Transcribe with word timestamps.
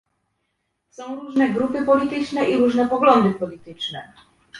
Są 0.89 1.15
różne 1.19 1.49
grupy 1.49 1.85
polityczne 1.85 2.49
i 2.49 2.55
różne 2.57 2.87
poglądy 2.89 3.39
polityczne 3.39 4.13